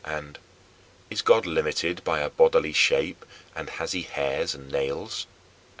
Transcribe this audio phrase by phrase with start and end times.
[0.03, 0.39] and,
[1.11, 3.23] "Is God limited by a bodily shape,
[3.55, 5.27] and has he hairs and nails?"